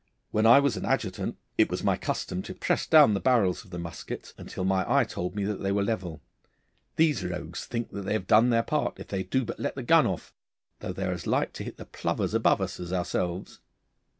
[0.31, 3.69] When I was an adjutant it was my custom to press down the barrels of
[3.69, 6.23] the muskets until my eye told me that they were level.
[6.95, 9.83] These rogues think that they have done their part if they do but let the
[9.83, 10.33] gun off,
[10.79, 13.59] though they are as like to hit the plovers above us as ourselves.